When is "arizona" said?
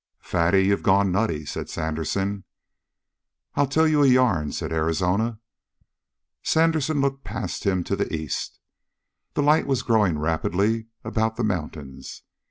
4.71-5.37